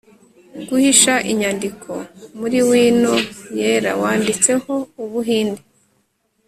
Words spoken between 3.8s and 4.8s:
wanditseho